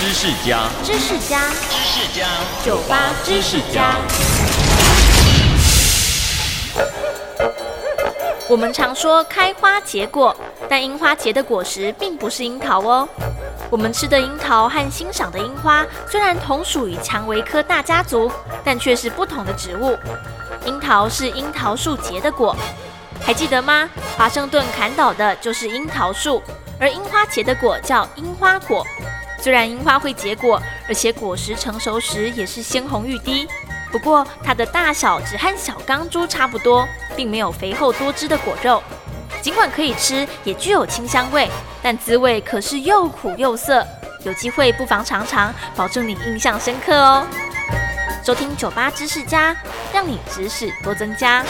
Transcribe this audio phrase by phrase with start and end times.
[0.00, 2.26] 知识家，知识家，知识家，
[2.64, 3.96] 酒吧知识家。
[8.48, 10.34] 我们常说开花结果，
[10.70, 13.06] 但樱花结的果实并不是樱桃哦。
[13.68, 18.32] 我们吃的樱桃和欣赏的樱花虽然同属于蔷薇科大家族，
[18.64, 19.98] 但却是不同的植物。
[20.64, 22.56] 樱桃是樱桃树结的果，
[23.20, 23.86] 还记得吗？
[24.16, 26.42] 华盛顿砍倒的就是樱桃树，
[26.78, 28.82] 而樱花结的果叫樱花果。
[29.40, 33.48] 虽然樱花会结果，而且果实成熟时也是鲜红欲滴，
[33.90, 38.82] 不过它的大小只和小钢珠差不多，并没有肥厚多汁的果肉。
[39.40, 41.48] 尽管可以吃，也具有清香味，
[41.82, 43.86] 但滋味可是又苦又涩。
[44.22, 47.26] 有机会不妨尝尝，保证你印象深刻哦。
[48.22, 49.56] 收听酒吧知识家，
[49.94, 51.42] 让你知识多增加。